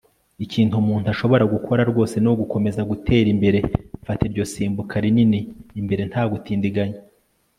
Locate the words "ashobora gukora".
1.13-1.81